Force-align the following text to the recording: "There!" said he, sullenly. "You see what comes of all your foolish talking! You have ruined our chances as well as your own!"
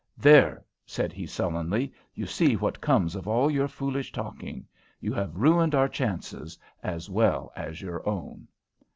"There!" 0.17 0.65
said 0.87 1.13
he, 1.13 1.27
sullenly. 1.27 1.93
"You 2.15 2.25
see 2.25 2.55
what 2.55 2.81
comes 2.81 3.13
of 3.15 3.27
all 3.27 3.51
your 3.51 3.67
foolish 3.67 4.11
talking! 4.11 4.65
You 4.99 5.13
have 5.13 5.35
ruined 5.37 5.75
our 5.75 5.87
chances 5.87 6.57
as 6.81 7.07
well 7.07 7.53
as 7.55 7.83
your 7.83 8.03
own!" 8.09 8.47